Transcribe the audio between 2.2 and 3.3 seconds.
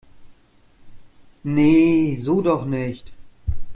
doch nicht!